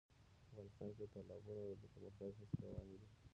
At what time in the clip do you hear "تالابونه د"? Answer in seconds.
1.13-1.83